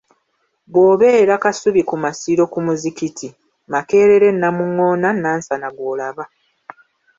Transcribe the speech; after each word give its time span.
"Bw’obeera 0.71 1.35
kasubi 1.43 1.81
ku 1.89 1.95
masiro 2.03 2.43
ku 2.53 2.59
muzikiti, 2.65 3.27
Makerere, 3.71 4.27
Namungoona, 4.41 5.09
Nansana 5.21 5.67
gw’olaba" 5.75 6.23